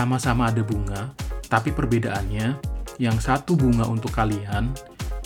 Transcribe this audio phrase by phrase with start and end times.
[0.00, 1.12] sama-sama ada bunga,
[1.52, 2.56] tapi perbedaannya
[2.96, 4.72] yang satu bunga untuk kalian,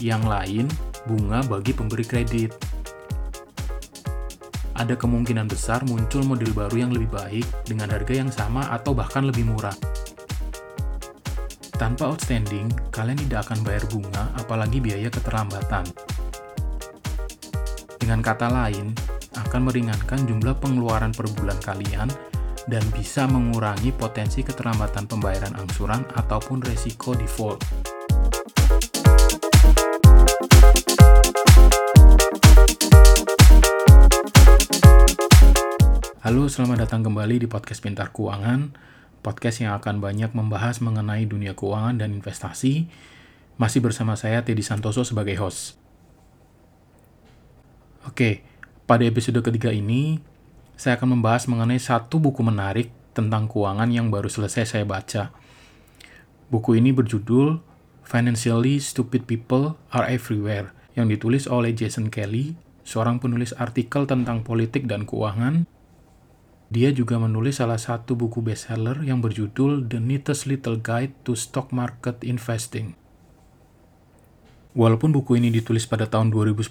[0.02, 0.66] yang lain
[1.06, 2.50] bunga bagi pemberi kredit.
[4.74, 9.22] Ada kemungkinan besar muncul model baru yang lebih baik dengan harga yang sama atau bahkan
[9.22, 9.78] lebih murah.
[11.78, 15.86] Tanpa outstanding, kalian tidak akan bayar bunga, apalagi biaya keterlambatan.
[18.02, 18.90] Dengan kata lain,
[19.38, 22.33] akan meringankan jumlah pengeluaran per bulan kalian
[22.64, 27.60] dan bisa mengurangi potensi keterlambatan pembayaran angsuran ataupun resiko default.
[36.24, 38.72] Halo, selamat datang kembali di podcast Pintar Keuangan,
[39.20, 42.88] podcast yang akan banyak membahas mengenai dunia keuangan dan investasi.
[43.60, 45.76] Masih bersama saya Teddy Santoso sebagai host.
[48.08, 48.40] Oke,
[48.88, 50.32] pada episode ketiga ini
[50.74, 55.30] saya akan membahas mengenai satu buku menarik tentang keuangan yang baru selesai saya baca.
[56.50, 57.62] Buku ini berjudul
[58.04, 64.84] Financially Stupid People Are Everywhere, yang ditulis oleh Jason Kelly, seorang penulis artikel tentang politik
[64.84, 65.64] dan keuangan.
[66.68, 71.70] Dia juga menulis salah satu buku bestseller yang berjudul The Neatest Little Guide to Stock
[71.70, 72.98] Market Investing.
[74.74, 76.66] Walaupun buku ini ditulis pada tahun 2010,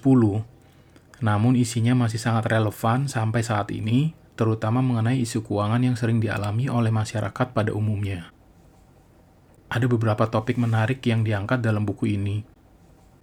[1.24, 6.68] namun isinya masih sangat relevan sampai saat ini, terutama mengenai isu keuangan yang sering dialami
[6.68, 8.28] oleh masyarakat pada umumnya.
[9.72, 12.44] Ada beberapa topik menarik yang diangkat dalam buku ini,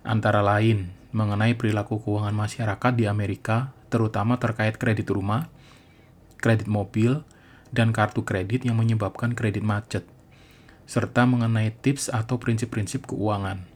[0.01, 5.53] antara lain mengenai perilaku keuangan masyarakat di Amerika, terutama terkait kredit rumah,
[6.41, 7.21] kredit mobil,
[7.69, 10.09] dan kartu kredit yang menyebabkan kredit macet,
[10.89, 13.69] serta mengenai tips atau prinsip-prinsip keuangan.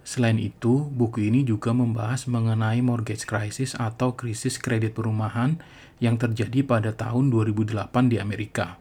[0.00, 5.60] Selain itu, buku ini juga membahas mengenai mortgage crisis atau krisis kredit perumahan
[6.00, 8.80] yang terjadi pada tahun 2008 di Amerika.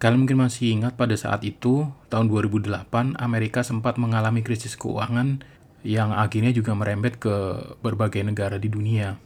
[0.00, 5.44] Kalian mungkin masih ingat pada saat itu, tahun 2008, Amerika sempat mengalami krisis keuangan
[5.84, 7.36] yang akhirnya juga merembet ke
[7.80, 9.16] berbagai negara di dunia.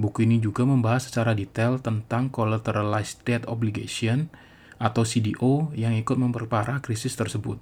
[0.00, 4.32] Buku ini juga membahas secara detail tentang collateralized debt obligation
[4.80, 7.60] atau CDO yang ikut memperparah krisis tersebut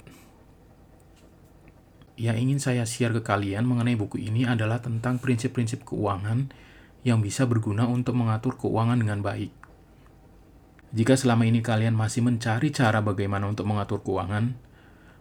[2.19, 6.51] yang ingin saya share ke kalian mengenai buku ini adalah tentang prinsip-prinsip keuangan
[7.07, 9.55] yang bisa berguna untuk mengatur keuangan dengan baik.
[10.91, 14.59] Jika selama ini kalian masih mencari cara bagaimana untuk mengatur keuangan,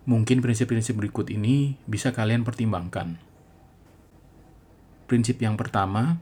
[0.10, 3.22] mungkin prinsip-prinsip berikut ini bisa kalian pertimbangkan.
[5.06, 6.18] Prinsip yang pertama,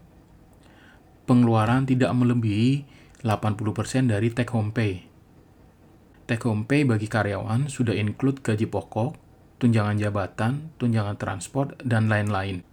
[1.24, 2.84] pengeluaran tidak melebihi
[3.24, 5.08] 80% dari take home pay.
[6.28, 9.25] Take home pay bagi karyawan sudah include gaji pokok,
[9.58, 12.66] tunjangan jabatan, tunjangan transport, dan lain-lain.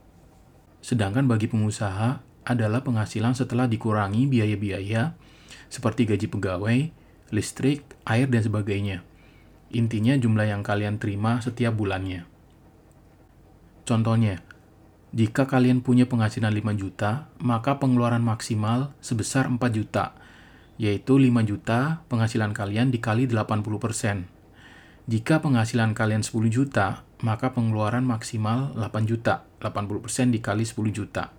[0.83, 5.15] Sedangkan bagi pengusaha adalah penghasilan setelah dikurangi biaya-biaya
[5.71, 6.79] seperti gaji pegawai,
[7.33, 9.07] listrik, air, dan sebagainya.
[9.73, 12.29] Intinya jumlah yang kalian terima setiap bulannya.
[13.89, 14.45] Contohnya,
[15.13, 20.17] jika kalian punya penghasilan 5 juta, maka pengeluaran maksimal sebesar 4 juta,
[20.81, 24.32] yaitu 5 juta penghasilan kalian dikali 80%.
[25.03, 31.35] Jika penghasilan kalian 10 juta, maka pengeluaran maksimal 8 juta, 80% dikali 10 juta.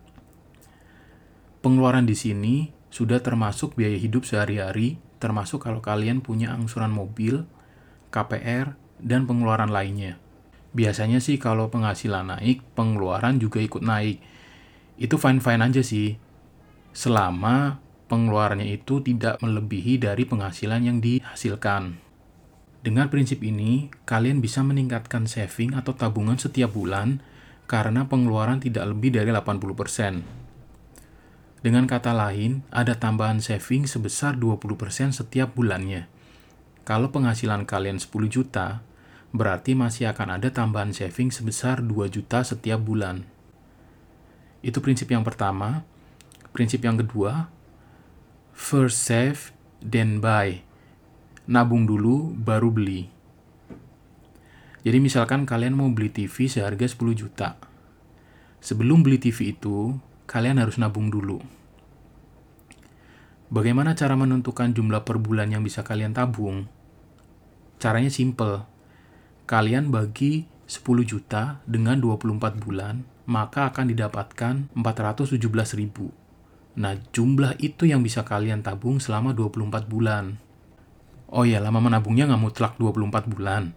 [1.64, 7.48] Pengeluaran di sini sudah termasuk biaya hidup sehari-hari, termasuk kalau kalian punya angsuran mobil,
[8.12, 10.20] KPR, dan pengeluaran lainnya.
[10.76, 14.20] Biasanya sih kalau penghasilan naik, pengeluaran juga ikut naik.
[15.00, 16.20] Itu fine-fine aja sih.
[16.92, 17.80] Selama
[18.12, 22.03] pengeluarannya itu tidak melebihi dari penghasilan yang dihasilkan.
[22.84, 27.24] Dengan prinsip ini, kalian bisa meningkatkan saving atau tabungan setiap bulan
[27.64, 30.20] karena pengeluaran tidak lebih dari 80%.
[31.64, 36.12] Dengan kata lain, ada tambahan saving sebesar 20% setiap bulannya.
[36.84, 38.84] Kalau penghasilan kalian 10 juta,
[39.32, 43.24] berarti masih akan ada tambahan saving sebesar 2 juta setiap bulan.
[44.60, 45.88] Itu prinsip yang pertama.
[46.52, 47.48] Prinsip yang kedua,
[48.52, 50.73] first save, then buy
[51.44, 53.12] nabung dulu baru beli.
[54.84, 57.56] Jadi misalkan kalian mau beli TV seharga 10 juta.
[58.64, 59.96] Sebelum beli TV itu,
[60.28, 61.40] kalian harus nabung dulu.
[63.52, 66.68] Bagaimana cara menentukan jumlah per bulan yang bisa kalian tabung?
[67.80, 68.64] Caranya simple.
[69.44, 76.12] Kalian bagi 10 juta dengan 24 bulan, maka akan didapatkan 417 ribu.
[76.80, 80.43] Nah, jumlah itu yang bisa kalian tabung selama 24 bulan.
[81.34, 83.74] Oh ya, lama menabungnya nggak mutlak 24 bulan.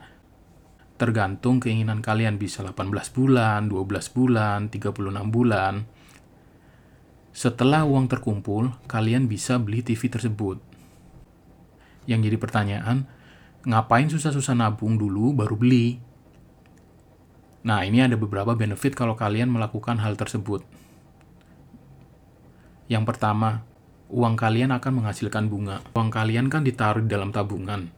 [1.00, 5.88] Tergantung keinginan kalian bisa 18 bulan, 12 bulan, 36 bulan.
[7.32, 10.61] Setelah uang terkumpul, kalian bisa beli TV tersebut.
[12.05, 13.08] Yang jadi pertanyaan,
[13.64, 15.97] ngapain susah-susah nabung dulu baru beli?
[17.64, 20.61] Nah, ini ada beberapa benefit kalau kalian melakukan hal tersebut.
[22.93, 23.64] Yang pertama,
[24.11, 25.82] uang kalian akan menghasilkan bunga.
[25.94, 27.91] Uang kalian kan ditaruh di dalam tabungan.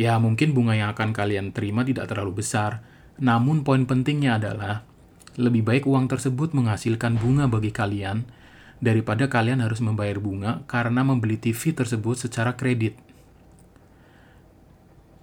[0.00, 2.80] Ya, mungkin bunga yang akan kalian terima tidak terlalu besar,
[3.20, 4.88] namun poin pentingnya adalah
[5.36, 8.24] lebih baik uang tersebut menghasilkan bunga bagi kalian
[8.80, 12.96] daripada kalian harus membayar bunga karena membeli TV tersebut secara kredit.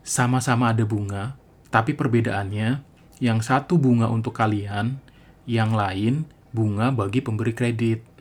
[0.05, 1.35] Sama-sama ada bunga,
[1.73, 2.85] tapi perbedaannya
[3.19, 5.01] yang satu bunga untuk kalian,
[5.49, 8.16] yang lain bunga bagi pemberi kredit.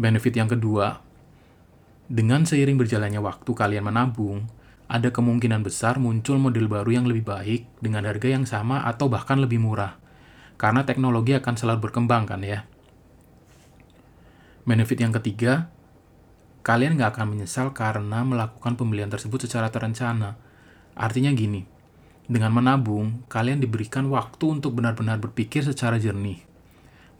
[0.00, 1.04] Benefit yang kedua,
[2.08, 4.48] dengan seiring berjalannya waktu kalian menabung,
[4.88, 9.38] ada kemungkinan besar muncul model baru yang lebih baik dengan harga yang sama atau bahkan
[9.38, 10.00] lebih murah.
[10.56, 12.64] Karena teknologi akan selalu berkembang kan ya.
[14.64, 15.68] Benefit yang ketiga,
[16.64, 20.40] kalian nggak akan menyesal karena melakukan pembelian tersebut secara terencana.
[20.96, 21.68] Artinya gini,
[22.24, 26.49] dengan menabung, kalian diberikan waktu untuk benar-benar berpikir secara jernih.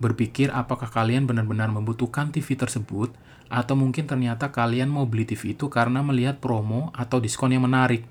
[0.00, 3.12] Berpikir apakah kalian benar-benar membutuhkan TV tersebut,
[3.52, 8.08] atau mungkin ternyata kalian mau beli TV itu karena melihat promo atau diskon yang menarik.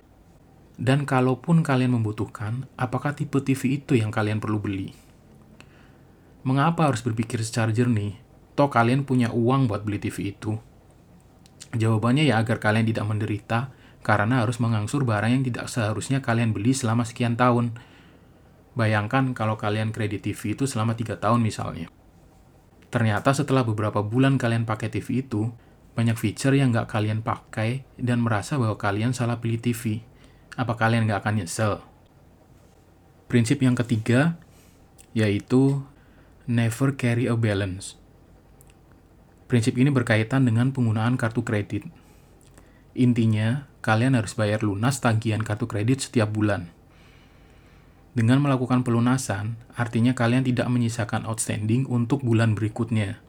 [0.78, 4.96] Dan kalaupun kalian membutuhkan, apakah tipe TV itu yang kalian perlu beli?
[6.46, 8.30] Mengapa harus berpikir secara jernih?
[8.60, 10.60] toh kalian punya uang buat beli TV itu?
[11.72, 13.72] Jawabannya ya agar kalian tidak menderita
[14.04, 17.80] karena harus mengangsur barang yang tidak seharusnya kalian beli selama sekian tahun.
[18.78, 21.90] Bayangkan kalau kalian kredit TV itu selama 3 tahun misalnya.
[22.90, 25.54] Ternyata setelah beberapa bulan kalian pakai TV itu,
[25.94, 30.02] banyak feature yang nggak kalian pakai dan merasa bahwa kalian salah pilih TV.
[30.58, 31.74] Apa kalian nggak akan nyesel?
[33.30, 34.42] Prinsip yang ketiga,
[35.14, 35.86] yaitu
[36.50, 37.94] never carry a balance.
[39.46, 41.86] Prinsip ini berkaitan dengan penggunaan kartu kredit.
[42.98, 46.74] Intinya, kalian harus bayar lunas tagihan kartu kredit setiap bulan.
[48.18, 53.22] Dengan melakukan pelunasan, artinya kalian tidak menyisakan outstanding untuk bulan berikutnya.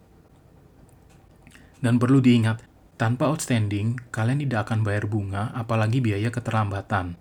[1.80, 2.64] Dan perlu diingat,
[2.96, 7.16] tanpa outstanding, kalian tidak akan bayar bunga, apalagi biaya keterlambatan.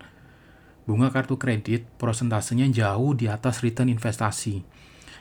[0.87, 4.79] Bunga kartu kredit prosentasenya jauh di atas return investasi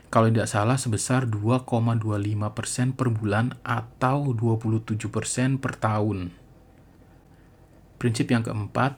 [0.08, 6.32] kalau tidak salah sebesar 2,25% per bulan atau 27% per tahun.
[8.00, 8.96] Prinsip yang keempat,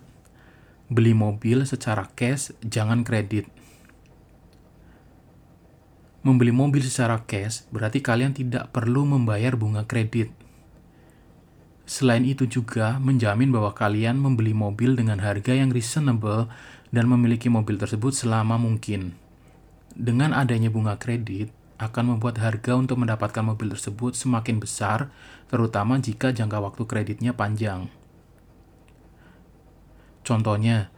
[0.90, 3.46] beli mobil secara cash, jangan kredit.
[6.20, 10.28] Membeli mobil secara cash berarti kalian tidak perlu membayar bunga kredit.
[11.88, 16.50] Selain itu juga menjamin bahwa kalian membeli mobil dengan harga yang reasonable
[16.92, 19.16] dan memiliki mobil tersebut selama mungkin.
[19.96, 21.50] Dengan adanya bunga kredit,
[21.80, 25.08] akan membuat harga untuk mendapatkan mobil tersebut semakin besar,
[25.48, 27.88] terutama jika jangka waktu kreditnya panjang.
[30.20, 30.92] Contohnya,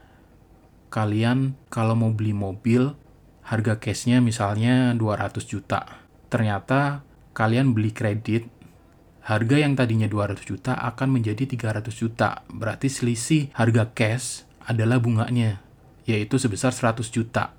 [0.93, 2.93] kalian kalau mau beli mobil,
[3.47, 6.05] harga cashnya misalnya 200 juta.
[6.29, 8.49] Ternyata kalian beli kredit,
[9.25, 12.43] harga yang tadinya 200 juta akan menjadi 300 juta.
[12.51, 15.63] Berarti selisih harga cash adalah bunganya,
[16.07, 17.55] yaitu sebesar 100 juta.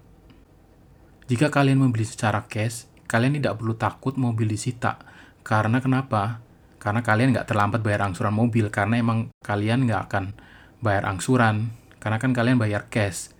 [1.28, 5.00] Jika kalian membeli secara cash, kalian tidak perlu takut mobil disita.
[5.44, 6.44] Karena kenapa?
[6.80, 10.36] Karena kalian nggak terlambat bayar angsuran mobil, karena emang kalian nggak akan
[10.84, 11.72] bayar angsuran,
[12.04, 13.32] karena kan kalian bayar cash.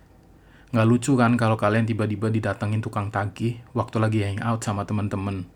[0.72, 5.46] Nggak lucu kan kalau kalian tiba-tiba didatengin tukang tagih waktu lagi hangout sama temen-temen.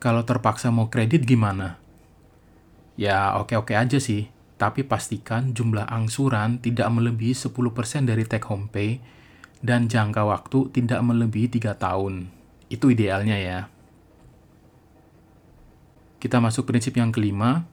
[0.00, 1.78] Kalau terpaksa mau kredit gimana?
[2.96, 8.98] Ya oke-oke aja sih, tapi pastikan jumlah angsuran tidak melebihi 10% dari take home pay
[9.64, 12.28] dan jangka waktu tidak melebihi tiga tahun.
[12.68, 13.60] Itu idealnya ya.
[16.20, 17.68] Kita masuk prinsip yang kelima.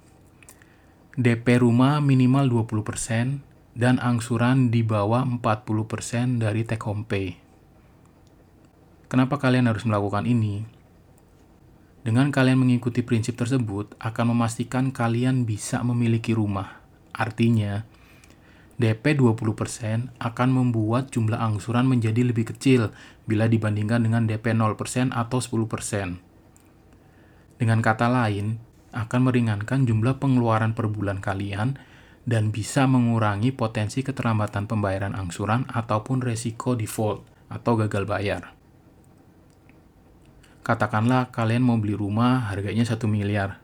[1.12, 3.44] DP rumah minimal 20%
[3.76, 7.36] dan angsuran di bawah 40% dari take home pay.
[9.12, 10.64] Kenapa kalian harus melakukan ini?
[12.08, 16.80] Dengan kalian mengikuti prinsip tersebut akan memastikan kalian bisa memiliki rumah.
[17.12, 17.84] Artinya,
[18.80, 22.96] DP 20% akan membuat jumlah angsuran menjadi lebih kecil
[23.28, 27.60] bila dibandingkan dengan DP 0% atau 10%.
[27.60, 31.80] Dengan kata lain, akan meringankan jumlah pengeluaran per bulan kalian
[32.28, 38.54] dan bisa mengurangi potensi keterlambatan pembayaran angsuran ataupun resiko default atau gagal bayar.
[40.62, 43.58] Katakanlah kalian mau beli rumah harganya 1 miliar.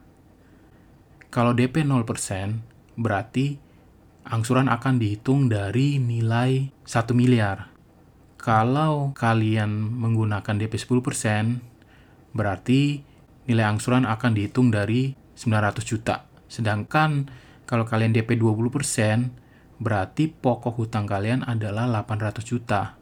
[1.30, 3.62] Kalau DP 0%, berarti
[4.26, 7.70] angsuran akan dihitung dari nilai 1 miliar.
[8.42, 11.62] Kalau kalian menggunakan DP 10%,
[12.34, 13.06] berarti
[13.46, 16.26] nilai angsuran akan dihitung dari 900 juta.
[16.50, 17.30] Sedangkan
[17.70, 19.30] kalau kalian DP 20%,
[19.78, 22.98] berarti pokok hutang kalian adalah 800 juta.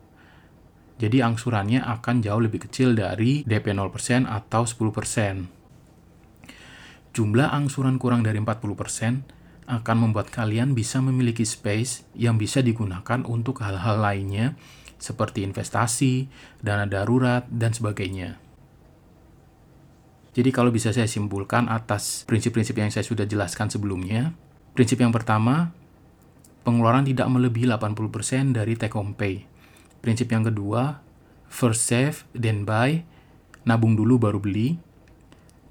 [0.96, 7.16] Jadi angsurannya akan jauh lebih kecil dari DP 0% atau 10%.
[7.16, 9.24] Jumlah angsuran kurang dari 40%
[9.66, 14.54] akan membuat kalian bisa memiliki space yang bisa digunakan untuk hal-hal lainnya
[15.00, 16.28] seperti investasi,
[16.64, 18.40] dana darurat, dan sebagainya.
[20.36, 24.36] Jadi kalau bisa saya simpulkan atas prinsip-prinsip yang saya sudah jelaskan sebelumnya,
[24.76, 25.72] prinsip yang pertama,
[26.68, 29.48] pengeluaran tidak melebihi 80% dari take home pay.
[30.04, 31.00] Prinsip yang kedua,
[31.48, 33.08] first save, then buy,
[33.64, 34.76] nabung dulu baru beli.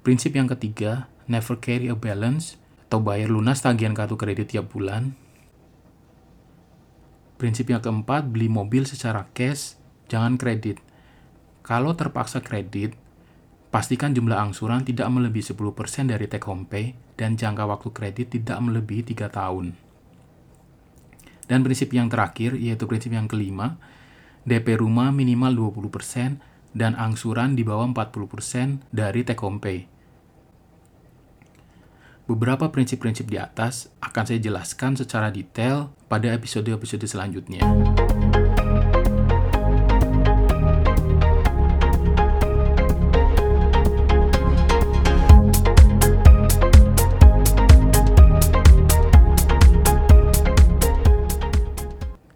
[0.01, 2.57] Prinsip yang ketiga, never carry a balance,
[2.89, 5.13] atau bayar lunas tagihan kartu kredit tiap bulan.
[7.37, 9.77] Prinsip yang keempat, beli mobil secara cash,
[10.09, 10.81] jangan kredit.
[11.61, 12.97] Kalau terpaksa kredit,
[13.75, 18.63] pastikan jumlah angsuran tidak melebihi 10% dari take home pay dan jangka waktu kredit tidak
[18.63, 19.75] melebihi 3 tahun.
[21.51, 23.75] Dan prinsip yang terakhir, yaitu prinsip yang kelima,
[24.47, 26.39] DP rumah minimal 20%
[26.71, 29.91] dan angsuran di bawah 40% dari take home pay.
[32.31, 37.59] Beberapa prinsip-prinsip di atas akan saya jelaskan secara detail pada episode-episode selanjutnya.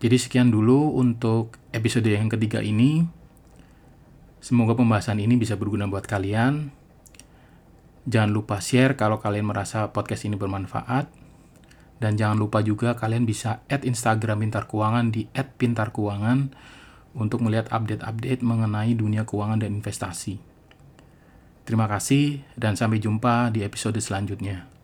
[0.09, 3.05] Jadi sekian dulu untuk episode yang ketiga ini.
[4.41, 6.73] Semoga pembahasan ini bisa berguna buat kalian.
[8.09, 11.13] Jangan lupa share kalau kalian merasa podcast ini bermanfaat.
[12.01, 16.57] Dan jangan lupa juga kalian bisa add Instagram Pintar Keuangan di @pintarkeuangan
[17.13, 20.41] untuk melihat update-update mengenai dunia keuangan dan investasi.
[21.69, 24.78] Terima kasih dan sampai jumpa di episode selanjutnya.